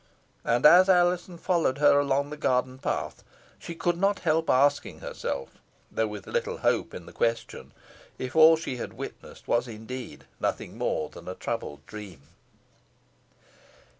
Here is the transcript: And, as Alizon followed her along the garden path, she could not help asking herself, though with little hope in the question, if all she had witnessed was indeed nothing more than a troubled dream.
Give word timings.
And, 0.43 0.65
as 0.65 0.89
Alizon 0.89 1.37
followed 1.37 1.77
her 1.77 1.99
along 1.99 2.31
the 2.31 2.35
garden 2.35 2.79
path, 2.79 3.23
she 3.59 3.75
could 3.75 3.97
not 3.99 4.17
help 4.21 4.49
asking 4.49 4.99
herself, 5.01 5.59
though 5.91 6.07
with 6.07 6.25
little 6.25 6.57
hope 6.65 6.95
in 6.95 7.05
the 7.05 7.13
question, 7.13 7.71
if 8.17 8.35
all 8.35 8.57
she 8.57 8.77
had 8.77 8.93
witnessed 8.93 9.47
was 9.47 9.67
indeed 9.67 10.25
nothing 10.39 10.75
more 10.75 11.09
than 11.11 11.27
a 11.27 11.35
troubled 11.35 11.85
dream. 11.85 12.23